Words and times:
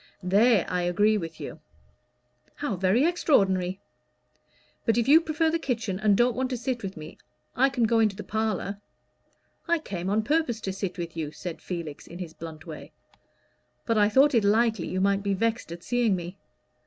"There 0.23 0.65
I 0.67 0.81
agree 0.81 1.15
with 1.19 1.39
you." 1.39 1.59
"How 2.55 2.75
very 2.75 3.05
extraordinary! 3.05 3.79
But 4.83 4.97
if 4.97 5.07
you 5.07 5.21
prefer 5.21 5.51
the 5.51 5.59
kitchen, 5.59 5.99
and 5.99 6.17
don't 6.17 6.35
want 6.35 6.49
to 6.49 6.57
sit 6.57 6.81
with 6.81 6.97
me, 6.97 7.19
I 7.55 7.69
can 7.69 7.83
go 7.83 7.99
into 7.99 8.15
the 8.15 8.23
parlor." 8.23 8.81
"I 9.67 9.77
came 9.77 10.09
on 10.09 10.23
purpose 10.23 10.59
to 10.61 10.73
sit 10.73 10.97
with 10.97 11.15
you," 11.15 11.31
said 11.31 11.61
Felix, 11.61 12.07
in 12.07 12.17
his 12.17 12.33
blunt 12.33 12.65
way, 12.65 12.93
"but 13.85 13.95
I 13.95 14.09
thought 14.09 14.33
it 14.33 14.43
likely 14.43 14.87
you 14.87 15.01
might 15.01 15.21
be 15.21 15.35
vexed 15.35 15.71
at 15.71 15.83
seeing 15.83 16.15
me. 16.15 16.39